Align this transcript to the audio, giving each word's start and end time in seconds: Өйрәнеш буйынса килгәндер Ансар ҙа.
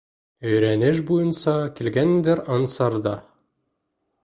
Өйрәнеш 0.51 1.01
буйынса 1.09 1.53
килгәндер 1.81 2.43
Ансар 2.57 2.99
ҙа. 3.07 3.17